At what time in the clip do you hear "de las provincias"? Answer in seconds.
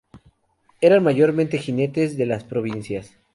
2.17-3.13